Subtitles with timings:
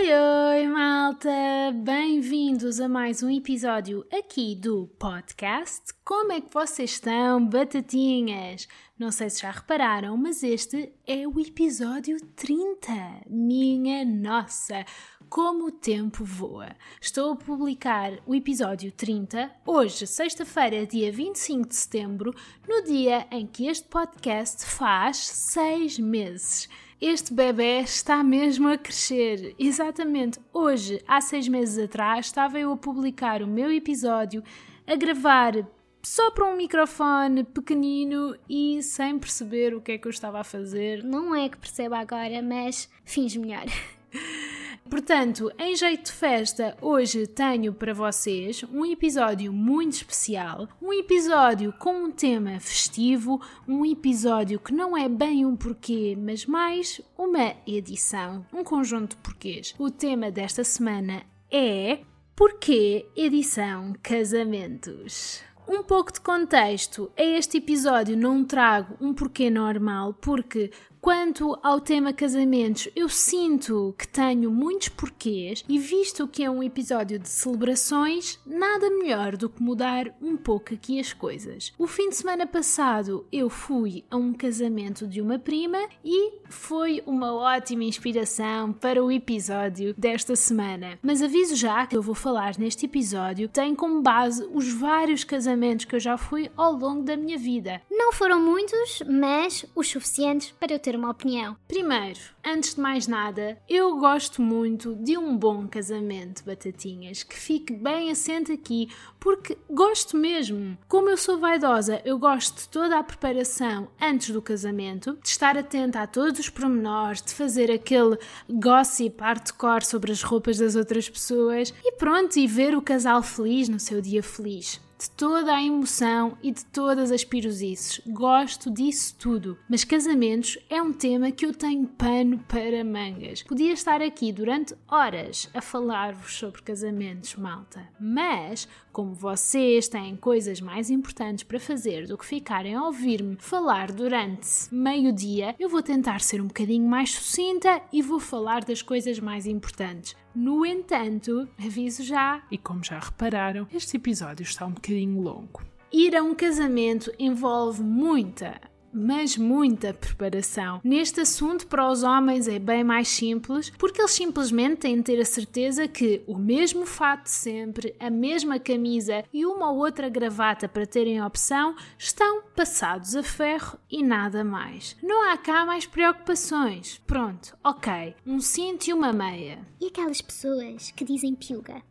[0.00, 1.30] Oi, oi, malta!
[1.74, 5.92] Bem-vindos a mais um episódio aqui do podcast.
[6.02, 8.66] Como é que vocês estão, batatinhas?
[8.98, 12.90] Não sei se já repararam, mas este é o episódio 30.
[13.28, 14.86] Minha nossa!
[15.28, 16.74] Como o tempo voa!
[16.98, 22.34] Estou a publicar o episódio 30, hoje, sexta-feira, dia 25 de setembro,
[22.66, 26.70] no dia em que este podcast faz seis meses.
[27.00, 29.54] Este bebê está mesmo a crescer.
[29.58, 34.44] Exatamente hoje, há seis meses atrás, estava eu a publicar o meu episódio,
[34.86, 35.66] a gravar
[36.02, 40.44] só para um microfone pequenino e sem perceber o que é que eu estava a
[40.44, 41.02] fazer.
[41.02, 43.64] Não é que perceba agora, mas finge melhor.
[44.90, 51.72] Portanto, em jeito de festa, hoje tenho para vocês um episódio muito especial, um episódio
[51.78, 57.54] com um tema festivo, um episódio que não é bem um porquê, mas mais uma
[57.64, 59.76] edição, um conjunto de porquês.
[59.78, 62.00] O tema desta semana é
[62.34, 65.40] Porquê edição Casamentos?
[65.68, 67.12] Um pouco de contexto.
[67.16, 73.94] A este episódio não trago um porquê normal, porque Quanto ao tema casamentos, eu sinto
[73.96, 79.48] que tenho muitos porquês e visto que é um episódio de celebrações, nada melhor do
[79.48, 81.72] que mudar um pouco aqui as coisas.
[81.78, 87.02] O fim de semana passado eu fui a um casamento de uma prima e foi
[87.06, 90.98] uma ótima inspiração para o episódio desta semana.
[91.02, 95.86] Mas aviso já que eu vou falar neste episódio tem como base os vários casamentos
[95.86, 97.80] que eu já fui ao longo da minha vida.
[97.90, 101.56] Não foram muitos, mas os suficientes para eu ter ter uma opinião.
[101.68, 107.72] Primeiro, antes de mais nada, eu gosto muito de um bom casamento, batatinhas, que fique
[107.72, 108.88] bem assente aqui,
[109.20, 110.76] porque gosto mesmo.
[110.88, 115.56] Como eu sou vaidosa, eu gosto de toda a preparação antes do casamento, de estar
[115.56, 121.08] atenta a todos os pormenores, de fazer aquele gossip hardcore sobre as roupas das outras
[121.08, 125.62] pessoas e pronto, e ver o casal feliz no seu dia feliz de toda a
[125.62, 128.02] emoção e de todas as pirosices.
[128.06, 129.56] Gosto disso tudo.
[129.66, 133.42] Mas casamentos é um tema que eu tenho pano para mangas.
[133.42, 137.88] Podia estar aqui durante horas a falar-vos sobre casamentos, malta.
[137.98, 143.90] Mas, como vocês têm coisas mais importantes para fazer do que ficarem a ouvir-me falar
[143.90, 149.18] durante meio-dia, eu vou tentar ser um bocadinho mais sucinta e vou falar das coisas
[149.18, 150.14] mais importantes.
[150.34, 155.60] No entanto, aviso já, e como já repararam, este episódio está um bocadinho longo.
[155.92, 158.60] Ir a um casamento envolve muita,
[158.92, 160.80] mas muita preparação.
[160.82, 165.20] Neste assunto, para os homens é bem mais simples, porque eles simplesmente têm de ter
[165.20, 170.08] a certeza que o mesmo fato de sempre, a mesma camisa e uma ou outra
[170.08, 174.96] gravata para terem opção estão passados a ferro e nada mais.
[175.02, 177.00] Não há cá mais preocupações.
[177.06, 179.58] Pronto, ok, um cinto e uma meia.
[179.80, 181.82] E aquelas pessoas que dizem piuga?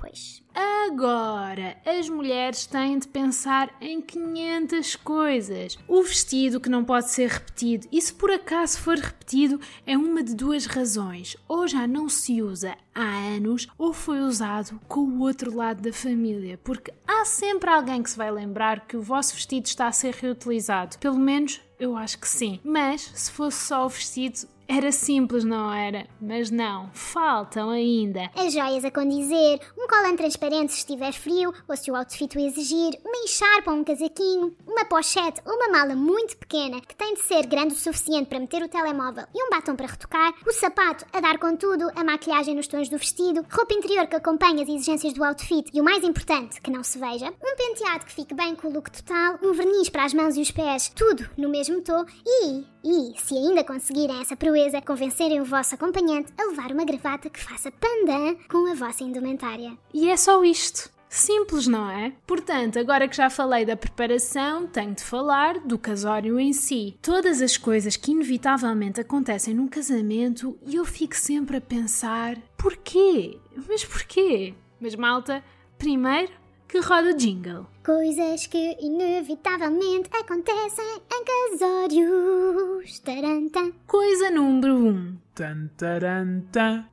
[0.00, 0.42] Pois.
[0.54, 5.78] Agora, as mulheres têm de pensar em 500 coisas.
[5.86, 10.22] O vestido que não pode ser repetido, e se por acaso for repetido, é uma
[10.24, 11.36] de duas razões.
[11.46, 13.04] Ou já não se usa há
[13.36, 18.10] anos, ou foi usado com o outro lado da família, porque há sempre alguém que
[18.10, 20.98] se vai lembrar que o vosso vestido está a ser reutilizado.
[20.98, 22.58] Pelo menos eu acho que sim.
[22.64, 26.06] Mas se fosse só o vestido, era simples, não era?
[26.20, 28.30] Mas não, faltam ainda.
[28.36, 32.40] As joias a condizer, um colante transparente se estiver frio ou se o outfit o
[32.40, 37.14] exigir, uma encharpa ou um casaquinho, uma pochete ou uma mala muito pequena que tem
[37.14, 40.52] de ser grande o suficiente para meter o telemóvel e um batom para retocar, o
[40.52, 44.62] sapato a dar com tudo, a maquilhagem nos tons do vestido, roupa interior que acompanha
[44.62, 48.12] as exigências do outfit e o mais importante, que não se veja, um penteado que
[48.12, 51.28] fique bem com o look total, um verniz para as mãos e os pés, tudo
[51.36, 56.44] no mesmo tom e, e, se ainda conseguirem essa proeza, convencerem o vosso acompanhante a
[56.44, 59.76] levar uma gravata que faça pandan com a vossa indumentária.
[59.92, 60.90] E é só isto.
[61.08, 62.12] Simples, não é?
[62.24, 66.96] Portanto, agora que já falei da preparação, tenho de falar do casório em si.
[67.02, 73.36] Todas as coisas que inevitavelmente acontecem num casamento e eu fico sempre a pensar: porquê?
[73.68, 74.54] Mas porquê?
[74.80, 75.42] Mas malta,
[75.76, 76.30] primeiro
[76.68, 77.66] que roda o jingle.
[77.92, 81.24] Coisas que inevitavelmente acontecem em
[81.58, 83.00] casórios.
[83.00, 83.72] Taranta.
[83.84, 84.88] Coisa número 1.
[84.88, 85.18] Um.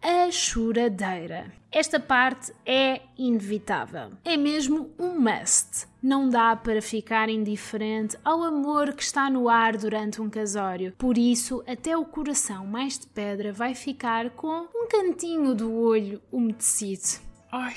[0.01, 1.53] A choradeira.
[1.71, 4.09] Esta parte é inevitável.
[4.25, 5.85] É mesmo um must.
[6.01, 10.95] Não dá para ficar indiferente ao amor que está no ar durante um casório.
[10.97, 16.19] Por isso, até o coração mais de pedra vai ficar com um cantinho do olho
[16.31, 17.21] umedecido.
[17.51, 17.75] Ai,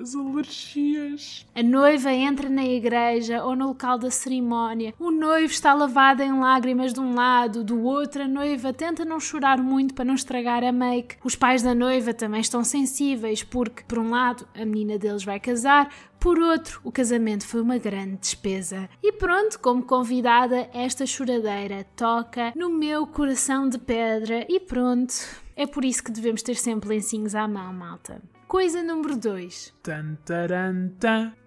[0.00, 1.46] as alergias.
[1.54, 4.94] A noiva entra na igreja ou no local da cerimónia.
[4.98, 9.20] O noivo está lavado em lágrimas de um lado, do outro a noiva tenta não
[9.20, 11.16] chorar muito para não estragar a make.
[11.22, 15.38] Os pais da noiva também estão sensíveis porque, por um lado, a menina deles vai
[15.38, 18.90] casar, por outro, o casamento foi uma grande despesa.
[19.02, 25.14] E pronto, como convidada, esta choradeira toca no meu coração de pedra e pronto.
[25.56, 28.20] É por isso que devemos ter sempre lencinhos à mão, malta.
[28.50, 29.74] Coisa número 2.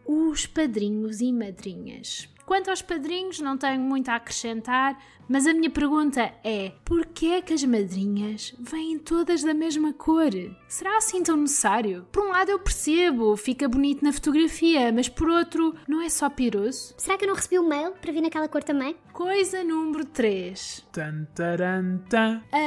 [0.05, 2.29] Os padrinhos e madrinhas.
[2.45, 4.97] Quanto aos padrinhos, não tenho muito a acrescentar,
[5.27, 10.31] mas a minha pergunta é: porquê é que as madrinhas vêm todas da mesma cor?
[10.69, 12.07] Será assim tão necessário?
[12.09, 16.29] Por um lado eu percebo, fica bonito na fotografia, mas por outro, não é só
[16.29, 16.93] piroso?
[16.97, 18.95] Será que eu não recebi o mail para vir naquela cor também?
[19.11, 20.87] Coisa número 3.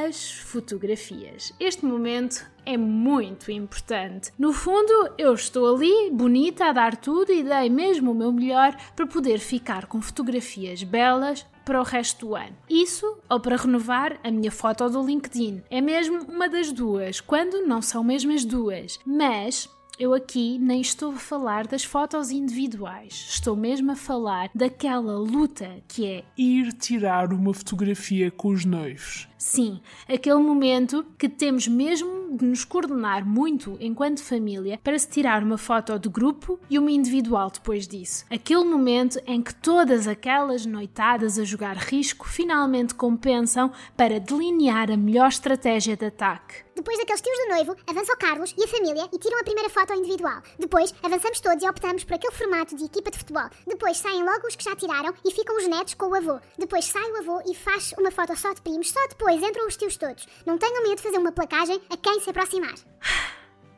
[0.05, 1.55] As fotografias.
[1.59, 4.33] Este momento é muito importante.
[4.37, 8.77] No fundo, eu estou ali, bonita, a dar tudo e dei mesmo o meu melhor
[8.95, 12.57] para poder ficar com fotografias belas para o resto do ano.
[12.69, 15.63] Isso ou para renovar a minha foto do LinkedIn.
[15.71, 18.99] É mesmo uma das duas, quando não são mesmo as duas.
[19.05, 25.19] Mas eu aqui nem estou a falar das fotos individuais, estou mesmo a falar daquela
[25.19, 29.29] luta que é ir tirar uma fotografia com os noivos.
[29.39, 35.43] Sim, aquele momento que temos mesmo de nos coordenar muito enquanto família para se tirar
[35.43, 38.25] uma foto de grupo e uma individual depois disso.
[38.31, 44.97] Aquele momento em que todas aquelas noitadas a jogar risco finalmente compensam para delinear a
[44.97, 46.66] melhor estratégia de ataque.
[46.76, 49.70] Depois daqueles tios do noivo, avança o Carlos e a família e tiram a primeira
[49.70, 50.43] foto individual.
[50.58, 53.49] Depois, avançamos todos e optamos por aquele formato de equipa de futebol.
[53.67, 56.38] Depois saem logo os que já tiraram e ficam os netos com o avô.
[56.58, 58.90] Depois sai o avô e faz uma foto só de primos.
[58.90, 60.26] Só depois entram os tios todos.
[60.44, 62.75] Não tenham medo de fazer uma placagem a quem se aproximar.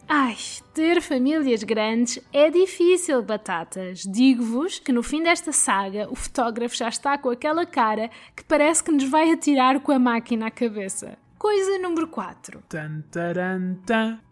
[0.09, 0.37] Ai,
[0.75, 4.01] ter famílias grandes é difícil, batatas.
[4.03, 8.83] Digo-vos que no fim desta saga o fotógrafo já está com aquela cara que parece
[8.83, 11.17] que nos vai atirar com a máquina à cabeça.
[11.39, 12.65] Coisa número 4.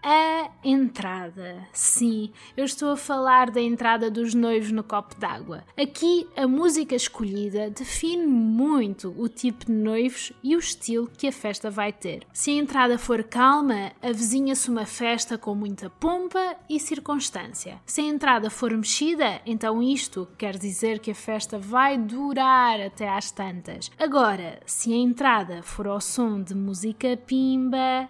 [0.03, 1.64] A entrada.
[1.73, 5.62] Sim, eu estou a falar da entrada dos noivos no copo d'água.
[5.81, 11.32] Aqui a música escolhida define muito o tipo de noivos e o estilo que a
[11.32, 12.26] festa vai ter.
[12.32, 17.81] Se a entrada for calma, avizinha-se uma festa com muita pompa e circunstância.
[17.87, 23.09] Se a entrada for mexida, então isto quer dizer que a festa vai durar até
[23.09, 23.93] às tantas.
[23.97, 28.08] Agora, se a entrada for ao som de música música pimba.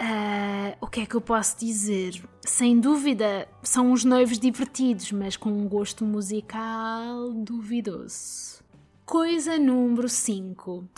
[0.00, 2.22] Uh, o que é que eu posso dizer?
[2.42, 8.64] Sem dúvida, são uns noivos divertidos, mas com um gosto musical duvidoso.
[9.04, 10.88] Coisa número 5: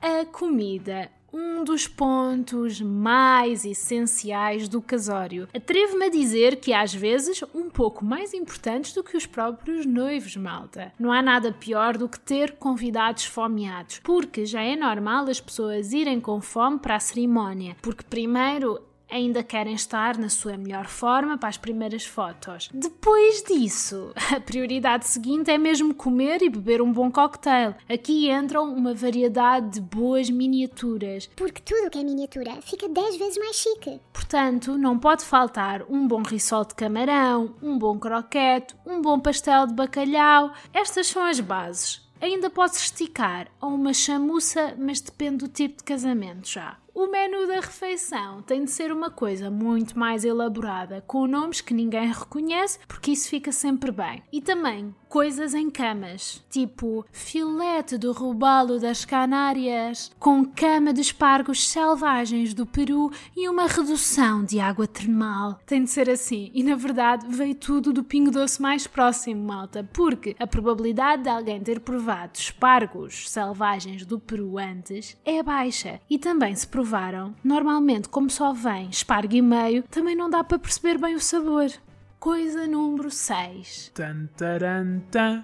[0.00, 5.48] A comida um dos pontos mais essenciais do casório.
[5.54, 10.36] Atrevo-me a dizer que às vezes um pouco mais importantes do que os próprios noivos,
[10.36, 10.92] malta.
[10.98, 15.92] Não há nada pior do que ter convidados fomeados, porque já é normal as pessoas
[15.92, 18.80] irem com fome para a cerimónia, porque primeiro
[19.12, 22.70] ainda querem estar na sua melhor forma para as primeiras fotos.
[22.72, 27.74] Depois disso, a prioridade seguinte é mesmo comer e beber um bom cocktail.
[27.88, 31.28] Aqui entram uma variedade de boas miniaturas.
[31.36, 34.00] Porque tudo que é miniatura fica 10 vezes mais chique.
[34.12, 39.66] Portanto, não pode faltar um bom risol de camarão, um bom croquete, um bom pastel
[39.66, 40.52] de bacalhau.
[40.72, 42.00] Estas são as bases.
[42.20, 46.76] Ainda pode esticar a uma chamuça, mas depende do tipo de casamento já.
[46.94, 51.72] O menu da refeição tem de ser uma coisa muito mais elaborada, com nomes que
[51.72, 54.22] ninguém reconhece, porque isso fica sempre bem.
[54.30, 61.68] E também coisas em camas, tipo filete do robalo das Canárias, com cama de espargos
[61.68, 65.58] selvagens do Peru e uma redução de água termal.
[65.66, 69.86] Tem de ser assim, e na verdade veio tudo do pingo doce mais próximo, malta,
[69.92, 76.18] porque a probabilidade de alguém ter provado espargos selvagens do Peru antes é baixa e
[76.18, 80.98] também se provaram, normalmente, como só vem espargo e meio, também não dá para perceber
[80.98, 81.70] bem o sabor.
[82.18, 83.92] Coisa número 6.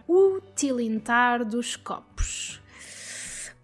[0.09, 2.61] O tilintar dos copos.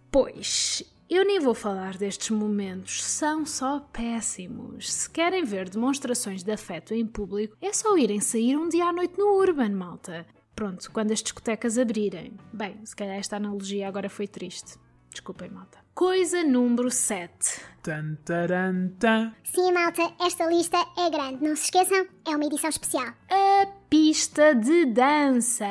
[0.08, 4.92] Pois, eu nem vou falar destes momentos, são só péssimos.
[4.92, 8.92] Se querem ver demonstrações de afeto em público, é só irem sair um dia à
[8.92, 10.24] noite no Urban, malta.
[10.54, 12.36] Pronto, quando as discotecas abrirem.
[12.52, 14.78] Bem, se calhar esta analogia agora foi triste.
[15.14, 15.78] Desculpem, malta.
[15.94, 17.60] Coisa número 7.
[17.84, 19.32] Tan, taran, tan.
[19.44, 21.40] Sim, malta, esta lista é grande.
[21.40, 23.14] Não se esqueçam, é uma edição especial.
[23.30, 25.64] A pista de dança.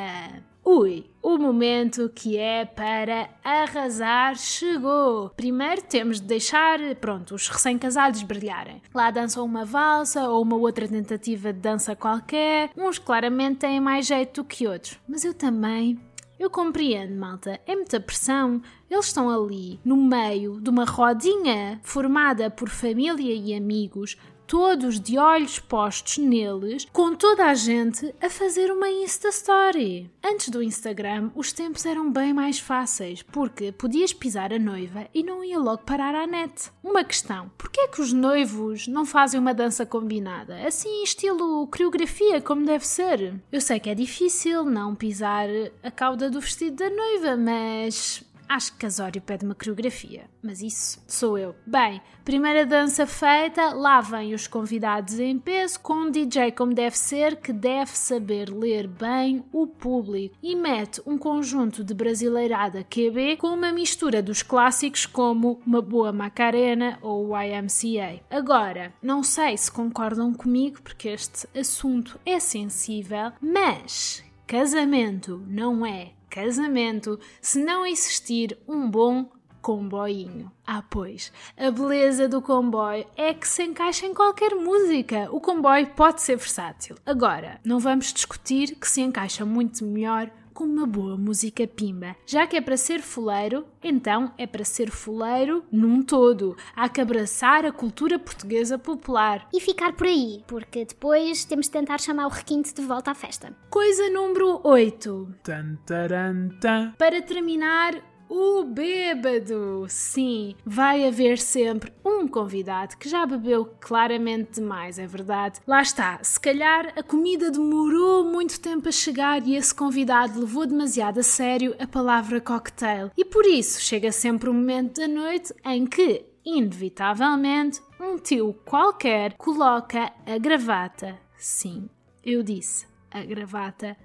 [0.64, 5.28] Ui, o momento que é para arrasar chegou.
[5.36, 8.80] Primeiro temos de deixar, pronto, os recém-casados brilharem.
[8.94, 12.70] Lá dançam uma valsa ou uma outra tentativa de dança qualquer.
[12.74, 16.00] Uns claramente têm mais jeito do que outros, mas eu também
[16.38, 17.60] eu compreendo, malta.
[17.66, 18.60] É muita pressão.
[18.90, 25.18] Eles estão ali, no meio de uma rodinha formada por família e amigos, todos de
[25.18, 30.10] olhos postos neles, com toda a gente a fazer uma Insta Story.
[30.24, 35.22] Antes do Instagram, os tempos eram bem mais fáceis, porque podias pisar a noiva e
[35.22, 36.70] não ia logo parar à net.
[36.82, 40.66] Uma questão: porquê é que os noivos não fazem uma dança combinada?
[40.66, 43.34] Assim, estilo coreografia, como deve ser?
[43.50, 45.48] Eu sei que é difícil não pisar
[45.82, 51.02] a cauda do vestido da noiva, mas Acho que Casório pede uma coreografia, mas isso
[51.06, 51.54] sou eu.
[51.66, 56.96] Bem, primeira dança feita, lá vêm os convidados em peso, com um DJ como deve
[56.96, 63.38] ser, que deve saber ler bem o público e mete um conjunto de brasileirada QB
[63.38, 68.20] com uma mistura dos clássicos como uma boa Macarena ou YMCA.
[68.30, 76.12] Agora, não sei se concordam comigo porque este assunto é sensível, mas casamento não é
[76.34, 79.30] casamento se não existir um bom
[79.62, 80.50] comboinho.
[80.66, 85.28] Ah, pois, a beleza do comboio é que se encaixa em qualquer música.
[85.30, 86.96] O comboio pode ser versátil.
[87.06, 92.16] Agora, não vamos discutir que se encaixa muito melhor com uma boa música pimba.
[92.24, 96.56] Já que é para ser fuleiro, então é para ser fuleiro num todo.
[96.74, 99.48] Há que abraçar a cultura portuguesa popular.
[99.52, 103.14] E ficar por aí, porque depois temos de tentar chamar o requinte de volta à
[103.14, 103.54] festa.
[103.68, 105.34] Coisa número 8.
[105.42, 106.92] Tan, taran, tan.
[106.96, 109.86] Para terminar, o bêbado!
[109.88, 115.60] Sim, vai haver sempre um convidado que já bebeu claramente demais, é verdade.
[115.66, 120.66] Lá está, se calhar a comida demorou muito tempo a chegar e esse convidado levou
[120.66, 123.10] demasiado a sério a palavra cocktail.
[123.16, 129.34] E por isso chega sempre um momento da noite em que, inevitavelmente, um tio qualquer
[129.34, 131.18] coloca a gravata.
[131.36, 131.88] Sim,
[132.24, 133.96] eu disse, a gravata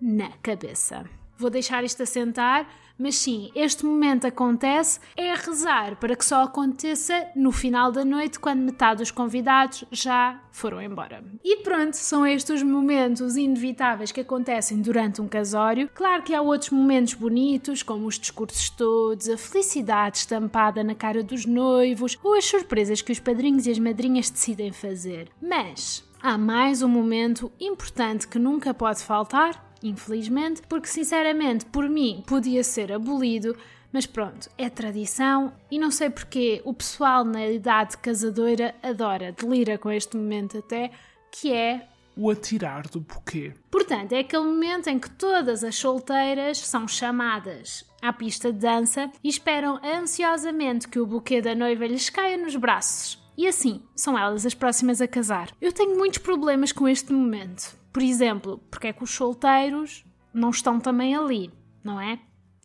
[0.00, 1.04] na cabeça.
[1.36, 2.68] Vou deixar isto assentar
[2.98, 8.40] mas sim, este momento acontece, é rezar para que só aconteça no final da noite,
[8.40, 11.22] quando metade dos convidados já foram embora.
[11.44, 15.88] E pronto, são estes os momentos inevitáveis que acontecem durante um casório.
[15.94, 21.22] Claro que há outros momentos bonitos, como os discursos todos, a felicidade estampada na cara
[21.22, 25.28] dos noivos ou as surpresas que os padrinhos e as madrinhas decidem fazer.
[25.40, 32.22] Mas há mais um momento importante que nunca pode faltar infelizmente, porque sinceramente por mim
[32.26, 33.56] podia ser abolido,
[33.92, 39.78] mas pronto, é tradição e não sei porque o pessoal na idade casadora adora, delira
[39.78, 40.90] com este momento até,
[41.30, 43.54] que é o atirar do buquê.
[43.70, 49.10] Portanto, é aquele momento em que todas as solteiras são chamadas à pista de dança
[49.22, 53.22] e esperam ansiosamente que o buquê da noiva lhes caia nos braços.
[53.36, 55.52] E assim, são elas as próximas a casar.
[55.60, 57.77] Eu tenho muitos problemas com este momento.
[57.92, 61.50] Por exemplo, porque é que os solteiros não estão também ali,
[61.82, 62.18] não é?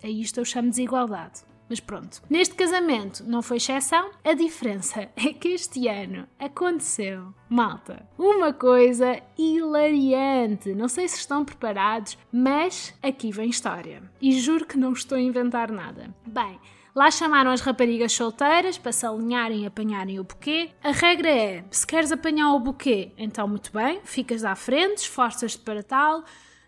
[0.03, 1.41] A isto eu chamo de desigualdade.
[1.69, 2.21] Mas pronto.
[2.29, 4.11] Neste casamento não foi exceção.
[4.23, 10.73] A diferença é que este ano aconteceu, malta, uma coisa hilariante.
[10.75, 14.03] Não sei se estão preparados, mas aqui vem história.
[14.21, 16.13] E juro que não estou a inventar nada.
[16.27, 16.59] Bem,
[16.95, 20.69] Lá chamaram as raparigas solteiras para se alinharem e apanharem o buquê.
[20.83, 25.57] A regra é: se queres apanhar o buquê, então muito bem, ficas à frente, esforças-te
[25.57, 26.23] para tal.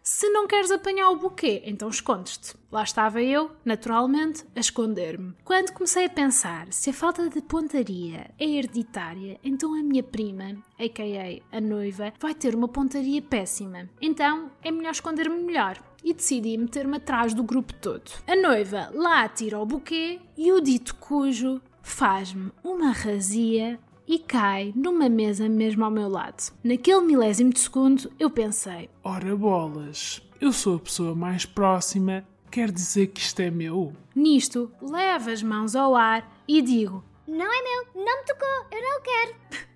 [0.08, 2.54] Se não queres apanhar o buquê, então escondes-te.
[2.72, 5.34] Lá estava eu, naturalmente, a esconder-me.
[5.44, 10.64] Quando comecei a pensar se a falta de pontaria é hereditária, então a minha prima,
[10.80, 11.58] a.k.a.
[11.58, 13.90] a noiva, vai ter uma pontaria péssima.
[14.00, 18.12] Então é melhor esconder-me melhor e decidi meter-me atrás do grupo todo.
[18.28, 24.72] A noiva lá tira o buquê e o dito cujo faz-me uma razia e cai
[24.76, 26.52] numa mesa mesmo ao meu lado.
[26.64, 32.72] Naquele milésimo de segundo eu pensei: Ora bolas, eu sou a pessoa mais próxima, quer
[32.72, 33.94] dizer que isto é meu?
[34.16, 38.82] Nisto, levo as mãos ao ar e digo: Não é meu, não me tocou, eu
[38.82, 39.36] não quero.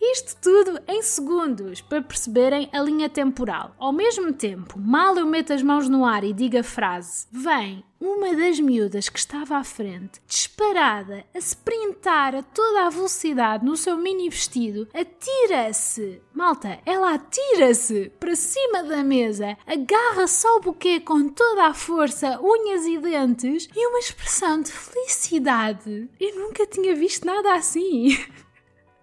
[0.00, 3.74] Isto tudo em segundos, para perceberem a linha temporal.
[3.78, 7.84] Ao mesmo tempo, mal eu meto as mãos no ar e digo a frase, vem
[8.00, 13.78] uma das miúdas que estava à frente, disparada, a sprintar a toda a velocidade no
[13.78, 21.00] seu mini vestido, atira-se, malta, ela atira-se para cima da mesa, agarra só o buquê
[21.00, 26.08] com toda a força, unhas e dentes e uma expressão de felicidade.
[26.20, 28.18] Eu nunca tinha visto nada assim.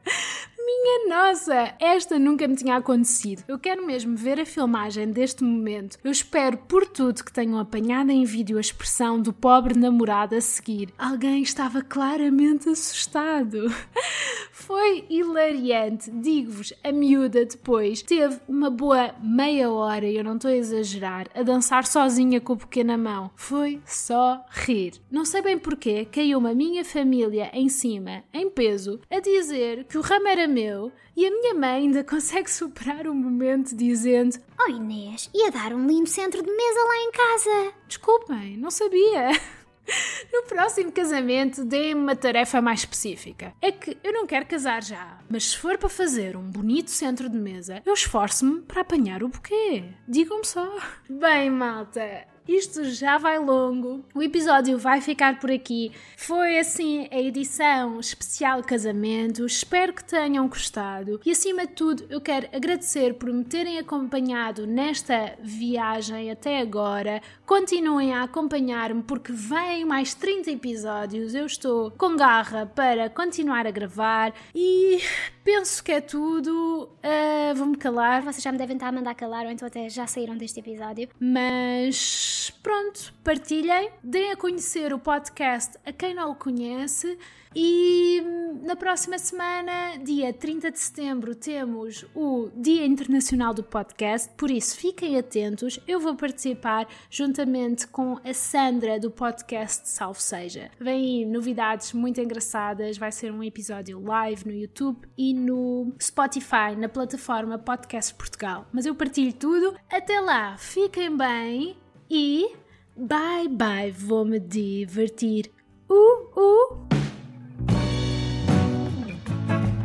[0.65, 3.43] Minha nossa, esta nunca me tinha acontecido.
[3.47, 5.97] Eu quero mesmo ver a filmagem deste momento.
[6.03, 10.41] Eu espero por tudo que tenham apanhado em vídeo a expressão do pobre namorado a
[10.41, 10.89] seguir.
[10.97, 13.67] Alguém estava claramente assustado.
[14.61, 16.11] Foi hilariante.
[16.11, 21.41] Digo-vos, a miúda depois teve uma boa meia hora, eu não estou a exagerar, a
[21.41, 23.31] dançar sozinha com o pequeno na mão.
[23.35, 24.93] Foi só rir.
[25.09, 29.97] Não sei bem porquê, caiu-me a minha família em cima, em peso, a dizer que
[29.97, 34.69] o ramo era meu e a minha mãe ainda consegue superar o momento dizendo: Oh
[34.69, 37.73] Inês, ia dar um lindo centro de mesa lá em casa.
[37.87, 39.29] Desculpem, não sabia.
[40.31, 43.53] No próximo casamento, dê-me uma tarefa mais específica.
[43.61, 47.29] É que eu não quero casar já, mas se for para fazer um bonito centro
[47.29, 49.83] de mesa, eu esforço-me para apanhar o buquê.
[50.07, 50.77] Digam-me só.
[51.09, 54.03] Bem, malta, isto já vai longo.
[54.13, 55.91] O episódio vai ficar por aqui.
[56.17, 59.45] Foi assim a edição especial casamento.
[59.45, 61.19] Espero que tenham gostado.
[61.25, 67.21] E acima de tudo, eu quero agradecer por me terem acompanhado nesta viagem até agora.
[67.45, 71.35] Continuem a acompanhar-me porque vêm mais 30 episódios.
[71.35, 74.99] Eu estou com garra para continuar a gravar e
[75.43, 76.89] penso que é tudo.
[77.03, 78.21] Uh, Vou-me calar.
[78.21, 81.09] Vocês já me devem estar a mandar calar ou então até já saíram deste episódio.
[81.19, 87.17] Mas pronto, partilhem, deem a conhecer o podcast a quem não o conhece
[87.53, 88.23] e
[88.63, 94.77] na próxima semana, dia 30 de setembro, temos o Dia Internacional do Podcast, por isso
[94.77, 95.77] fiquem atentos.
[95.85, 100.71] Eu vou participar juntamente com a Sandra do podcast Salve Seja.
[100.79, 106.87] Vêm novidades muito engraçadas, vai ser um episódio live no YouTube e no Spotify, na
[106.87, 108.65] plataforma Podcast Portugal.
[108.71, 109.75] Mas eu partilho tudo.
[109.91, 111.75] Até lá, fiquem bem
[112.11, 112.53] e
[112.93, 115.49] bye bye, vou me divertir.
[115.89, 116.73] Uh, uh.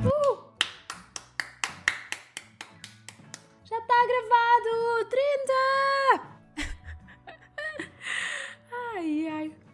[0.05, 0.39] Uh.
[3.65, 5.09] Já está gravado!
[5.09, 5.53] 30!
[8.97, 9.66] ai, ai.